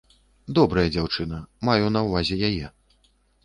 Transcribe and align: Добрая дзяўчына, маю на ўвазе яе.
Добрая 0.59 0.85
дзяўчына, 0.95 1.43
маю 1.71 1.85
на 1.95 2.05
ўвазе 2.09 2.41
яе. 2.51 2.65